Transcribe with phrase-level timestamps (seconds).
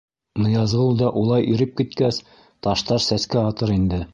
[0.45, 2.19] Ныязғол да улай иреп киткәс,
[2.69, 4.05] таштар сәскә атыр инде.